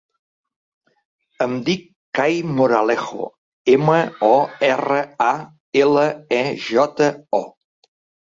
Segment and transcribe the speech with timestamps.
[1.45, 1.83] Em dic
[2.19, 3.27] Cai Moralejo:
[3.75, 4.31] ema, o,
[4.69, 5.29] erra, a,
[5.83, 6.09] ela,
[6.41, 7.11] e, jota,
[7.43, 7.43] o.